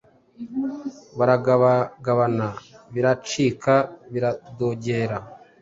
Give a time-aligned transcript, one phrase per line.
[1.17, 2.47] baragabagabana
[2.93, 3.73] biracika
[4.13, 5.17] biradogera